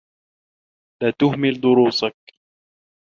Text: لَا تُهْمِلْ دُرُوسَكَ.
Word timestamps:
لَا 1.03 1.11
تُهْمِلْ 1.19 1.61
دُرُوسَكَ. 1.61 2.33